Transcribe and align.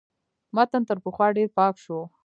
متن 0.55 0.81
تر 0.89 0.97
پخوا 1.03 1.27
ډېر 1.37 1.49
پاک 1.57 1.75
شو. 1.83 1.99